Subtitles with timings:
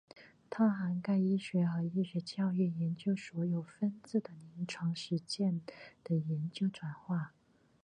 [0.49, 5.61] 它涵盖医学和医学教育研究所有分支的临床实践
[6.03, 7.33] 的研究转化。